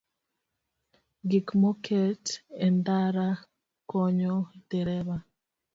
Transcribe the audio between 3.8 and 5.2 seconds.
konyo dereba